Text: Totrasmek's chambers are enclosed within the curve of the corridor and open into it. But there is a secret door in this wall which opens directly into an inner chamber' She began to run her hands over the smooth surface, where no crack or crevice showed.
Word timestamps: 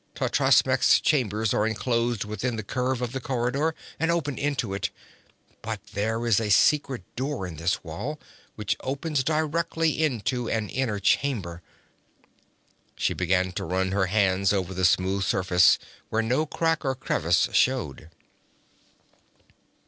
Totrasmek's 0.15 0.99
chambers 0.99 1.53
are 1.53 1.67
enclosed 1.67 2.25
within 2.25 2.55
the 2.55 2.63
curve 2.63 3.03
of 3.03 3.11
the 3.11 3.19
corridor 3.21 3.75
and 3.99 4.09
open 4.09 4.35
into 4.35 4.73
it. 4.73 4.89
But 5.61 5.79
there 5.93 6.25
is 6.25 6.39
a 6.39 6.49
secret 6.49 7.03
door 7.15 7.45
in 7.45 7.57
this 7.57 7.83
wall 7.83 8.19
which 8.55 8.75
opens 8.79 9.23
directly 9.23 10.03
into 10.03 10.49
an 10.49 10.69
inner 10.69 10.97
chamber' 10.99 11.61
She 12.95 13.13
began 13.13 13.51
to 13.51 13.63
run 13.63 13.91
her 13.91 14.07
hands 14.07 14.51
over 14.51 14.73
the 14.73 14.85
smooth 14.85 15.23
surface, 15.23 15.77
where 16.09 16.23
no 16.23 16.47
crack 16.47 16.83
or 16.83 16.95
crevice 16.95 17.49
showed. 17.53 18.09